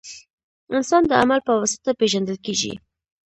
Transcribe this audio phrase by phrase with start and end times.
[0.75, 2.73] •انسان د عمل په واسطه پېژندل کېږي.